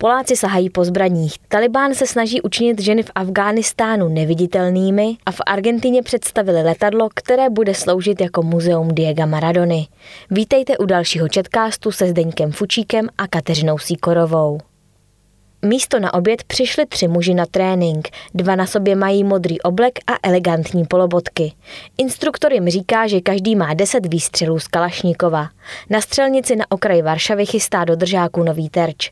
[0.00, 1.34] Poláci sahají po zbraních.
[1.48, 7.74] Talibán se snaží učinit ženy v Afghánistánu neviditelnými a v Argentině představili letadlo, které bude
[7.74, 9.86] sloužit jako muzeum Diego Maradony.
[10.30, 14.58] Vítejte u dalšího četkástu se Zdeňkem Fučíkem a Kateřinou Síkorovou.
[15.64, 18.08] Místo na oběd přišli tři muži na trénink.
[18.34, 21.52] Dva na sobě mají modrý oblek a elegantní polobotky.
[21.98, 25.48] Instruktor jim říká, že každý má deset výstřelů z Kalašníkova.
[25.90, 29.10] Na střelnici na okraji Varšavy chystá do držáku nový terč.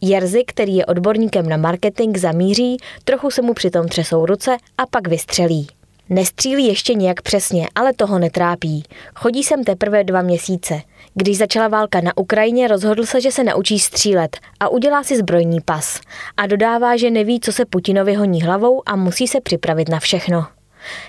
[0.00, 5.08] Jerzy, který je odborníkem na marketing, zamíří, trochu se mu přitom třesou ruce a pak
[5.08, 5.66] vystřelí.
[6.08, 8.82] Nestřílí ještě nějak přesně, ale toho netrápí.
[9.14, 10.80] Chodí sem teprve dva měsíce.
[11.14, 15.60] Když začala válka na Ukrajině, rozhodl se, že se naučí střílet a udělá si zbrojní
[15.60, 16.00] pas.
[16.36, 20.55] A dodává, že neví, co se Putinovi honí hlavou a musí se připravit na všechno.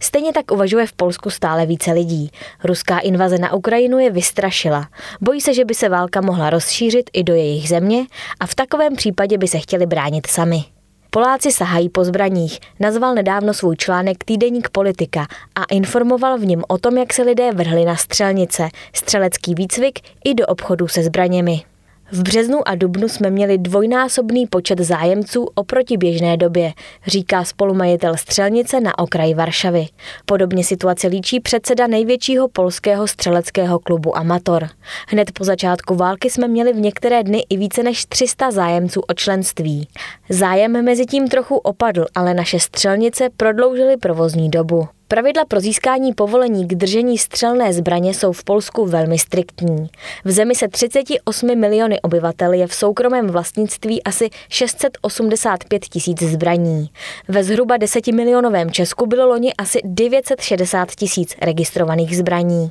[0.00, 2.30] Stejně tak uvažuje v Polsku stále více lidí.
[2.64, 4.88] Ruská invaze na Ukrajinu je vystrašila.
[5.20, 8.06] Bojí se, že by se válka mohla rozšířit i do jejich země
[8.40, 10.64] a v takovém případě by se chtěli bránit sami.
[11.10, 16.78] Poláci sahají po zbraních, nazval nedávno svůj článek Týdeník politika a informoval v něm o
[16.78, 21.71] tom, jak se lidé vrhli na střelnice, střelecký výcvik i do obchodu se zbraněmi.
[22.14, 26.72] V březnu a dubnu jsme měli dvojnásobný počet zájemců oproti běžné době,
[27.06, 29.86] říká spolumajitel střelnice na okraji Varšavy.
[30.26, 34.68] Podobně situace líčí předseda největšího polského střeleckého klubu Amator.
[35.08, 39.14] Hned po začátku války jsme měli v některé dny i více než 300 zájemců o
[39.14, 39.88] členství.
[40.28, 44.88] Zájem mezi tím trochu opadl, ale naše střelnice prodloužily provozní dobu.
[45.12, 49.90] Pravidla pro získání povolení k držení střelné zbraně jsou v Polsku velmi striktní.
[50.24, 56.90] V zemi se 38 miliony obyvatel je v soukromém vlastnictví asi 685 tisíc zbraní.
[57.28, 62.70] Ve zhruba 10 milionovém Česku bylo loni asi 960 tisíc registrovaných zbraní.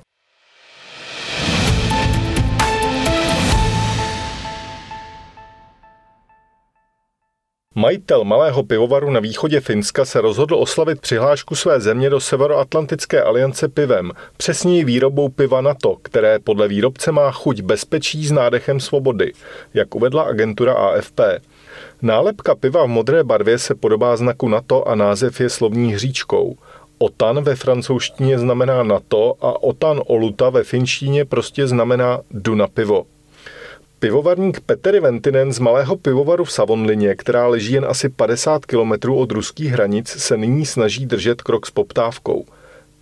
[7.76, 13.68] Majitel malého pivovaru na východě Finska se rozhodl oslavit přihlášku své země do Severoatlantické aliance
[13.68, 19.34] pivem, přesněji výrobou piva NATO, které podle výrobce má chuť bezpečí s nádechem svobody,
[19.74, 21.20] jak uvedla agentura AFP.
[22.02, 26.56] Nálepka piva v modré barvě se podobá znaku NATO a název je slovní hříčkou.
[26.98, 33.06] Otan ve francouzštině znamená NATO a otan oluta ve finštině prostě znamená Duna pivo.
[34.02, 39.32] Pivovarník Peter Ventinen z malého pivovaru v Savonlině, která leží jen asi 50 kilometrů od
[39.32, 42.46] ruských hranic, se nyní snaží držet krok s poptávkou.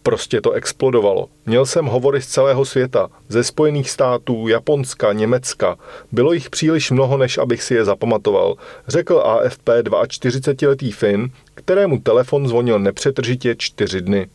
[0.04, 1.28] Prostě to explodovalo.
[1.46, 5.78] Měl jsem hovory z celého světa, ze Spojených států, Japonska, Německa.
[6.12, 8.56] Bylo jich příliš mnoho, než abych si je zapamatoval,
[8.88, 14.28] řekl AFP 42-letý Fin, kterému telefon zvonil nepřetržitě čtyři dny.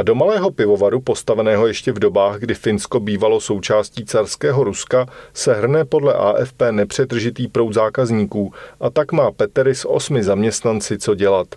[0.00, 5.54] A do malého pivovaru, postaveného ještě v dobách, kdy Finsko bývalo součástí carského Ruska, se
[5.54, 11.48] hrne podle AFP nepřetržitý proud zákazníků a tak má Petery s osmi zaměstnanci co dělat.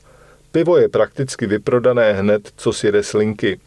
[0.52, 3.60] Pivo je prakticky vyprodané hned, co sjede s linky.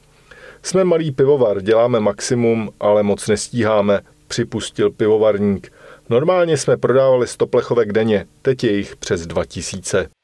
[0.62, 5.72] Jsme malý pivovar, děláme maximum, ale moc nestíháme, připustil pivovarník.
[6.10, 10.15] Normálně jsme prodávali 100 plechovek denně, teď je jich přes 2000.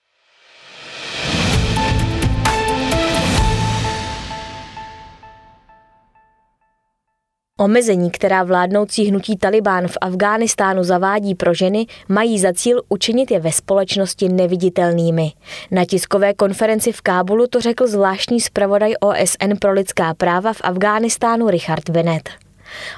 [7.62, 13.40] Omezení, která vládnoucí hnutí Talibán v Afghánistánu zavádí pro ženy, mají za cíl učinit je
[13.40, 15.32] ve společnosti neviditelnými.
[15.70, 21.50] Na tiskové konferenci v Kábulu to řekl zvláštní zpravodaj OSN pro lidská práva v Afghánistánu
[21.50, 22.28] Richard Bennett.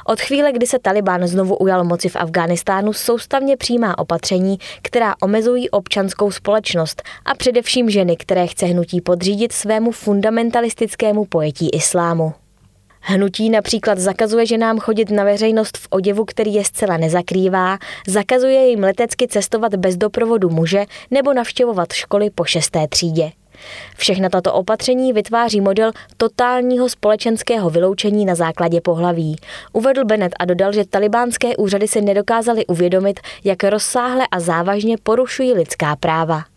[0.07, 5.71] Od chvíle, kdy se Taliban znovu ujal moci v Afghánistánu, soustavně přijímá opatření, která omezují
[5.71, 12.33] občanskou společnost a především ženy, které chce hnutí podřídit svému fundamentalistickému pojetí islámu.
[13.07, 18.81] Hnutí například zakazuje ženám chodit na veřejnost v oděvu, který je zcela nezakrývá, zakazuje jim
[18.81, 23.33] letecky cestovat bez doprovodu muže nebo navštěvovat školy po šesté třídě.
[23.97, 29.37] Všechna tato opatření vytváří model totálního společenského vyloučení na základě pohlaví.
[29.73, 35.53] Uvedl Bennett a dodal, že talibánské úřady si nedokázaly uvědomit, jak rozsáhle a závažně porušují
[35.53, 36.54] lidská práva.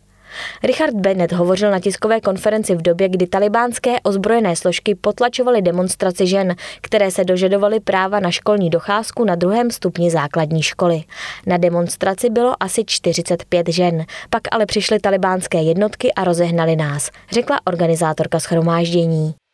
[0.63, 6.55] Richard Bennett hovořil na tiskové konferenci v době, kdy talibánské ozbrojené složky potlačovaly demonstraci žen,
[6.81, 11.03] které se dožadovaly práva na školní docházku na druhém stupni základní školy.
[11.45, 17.59] Na demonstraci bylo asi 45 žen, pak ale přišly talibánské jednotky a rozehnali nás, řekla
[17.65, 19.46] organizátorka schromáždění.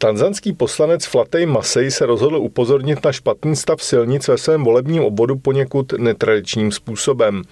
[0.00, 5.36] Tanzanský poslanec Flatej Masej se rozhodl upozornit na špatný stav silnic ve svém volebním obvodu
[5.36, 7.42] poněkud netradičním způsobem.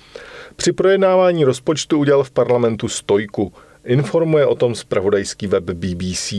[0.57, 3.53] Při projednávání rozpočtu udělal v parlamentu stojku.
[3.85, 6.35] Informuje o tom zpravodajský web BBC.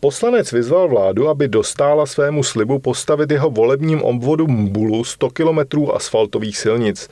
[0.00, 6.58] Poslanec vyzval vládu, aby dostála svému slibu postavit jeho volebním obvodu Mbulu 100 kilometrů asfaltových
[6.58, 7.08] silnic.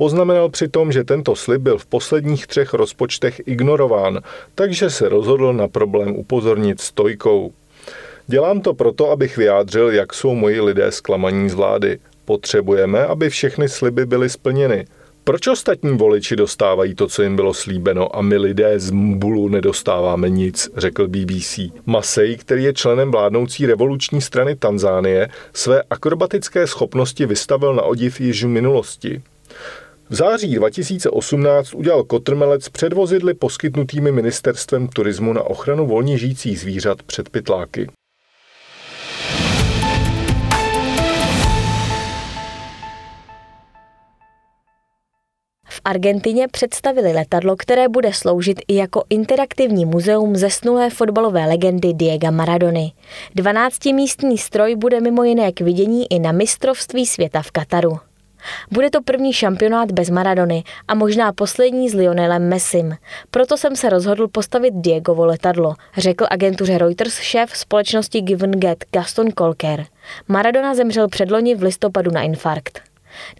[0.00, 4.20] Poznamenal přitom, že tento slib byl v posledních třech rozpočtech ignorován,
[4.54, 7.52] takže se rozhodl na problém upozornit stojkou.
[8.26, 11.98] Dělám to proto, abych vyjádřil, jak jsou moji lidé zklamaní z vlády.
[12.24, 14.86] Potřebujeme, aby všechny sliby byly splněny.
[15.24, 20.28] Proč ostatní voliči dostávají to, co jim bylo slíbeno a my lidé z Mbulu nedostáváme
[20.28, 21.60] nic, řekl BBC.
[21.86, 28.44] Masej, který je členem vládnoucí revoluční strany Tanzánie, své akrobatické schopnosti vystavil na odiv již
[28.44, 29.22] v minulosti.
[30.10, 37.02] V září 2018 udělal kotrmelec před vozidly poskytnutými ministerstvem turismu na ochranu volně žijících zvířat
[37.02, 37.86] před pytláky.
[45.70, 52.32] V Argentině představili letadlo, které bude sloužit i jako interaktivní muzeum zesnulé fotbalové legendy Diego
[52.32, 52.92] Maradony.
[53.36, 58.07] 12-místní stroj bude mimo jiné k vidění i na mistrovství světa v Kataru.
[58.70, 62.96] Bude to první šampionát bez Maradony a možná poslední s Lionelem Messim.
[63.30, 69.28] Proto jsem se rozhodl postavit Diegovo letadlo, řekl agentuře Reuters šéf společnosti Given Get Gaston
[69.38, 69.86] Colker.
[70.28, 72.80] Maradona zemřel předloni v listopadu na infarkt.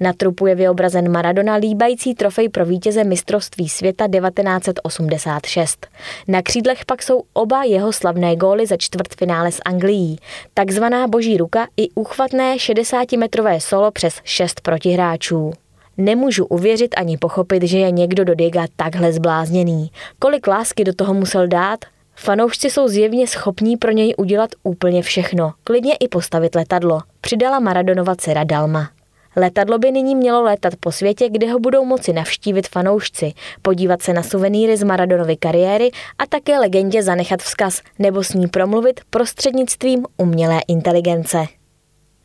[0.00, 5.86] Na trupu je vyobrazen Maradona líbající trofej pro vítěze mistrovství světa 1986.
[6.28, 10.18] Na křídlech pak jsou oba jeho slavné góly za čtvrtfinále s Anglií,
[10.54, 15.52] takzvaná boží ruka i uchvatné 60-metrové solo přes šest protihráčů.
[15.96, 19.90] Nemůžu uvěřit ani pochopit, že je někdo do Diega takhle zblázněný.
[20.18, 21.78] Kolik lásky do toho musel dát?
[22.14, 28.16] Fanoušci jsou zjevně schopní pro něj udělat úplně všechno, klidně i postavit letadlo, přidala Maradonova
[28.16, 28.90] dcera Dalma.
[29.38, 33.32] Letadlo by nyní mělo létat po světě, kde ho budou moci navštívit fanoušci,
[33.62, 38.48] podívat se na suvenýry z Maradonovy kariéry a také legendě zanechat vzkaz nebo s ní
[38.48, 41.46] promluvit prostřednictvím umělé inteligence.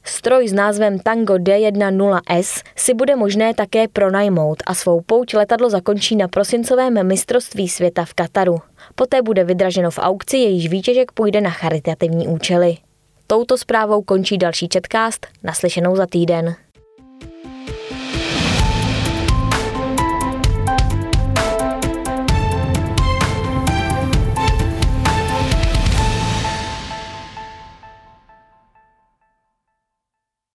[0.03, 6.15] Stroj s názvem Tango D10S si bude možné také pronajmout a svou pouť letadlo zakončí
[6.15, 8.57] na prosincovém mistrovství světa v Kataru.
[8.95, 12.77] Poté bude vydraženo v aukci, jejíž výtěžek půjde na charitativní účely.
[13.27, 16.55] Touto zprávou končí další četkást, naslyšenou za týden.